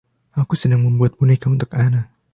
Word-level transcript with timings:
Aku 0.41 0.53
sedang 0.61 0.81
membuat 0.83 1.13
boneka 1.19 1.45
untuk 1.55 1.69
Anna. 1.83 2.01